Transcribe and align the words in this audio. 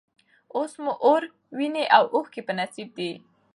اوس 0.55 0.71
مو 0.83 0.91
اور، 1.05 1.21
ویني 1.57 1.83
او 1.97 2.03
اوښکي 2.15 2.41
په 2.47 2.53
نصیب 2.59 2.89
دي 2.97 3.11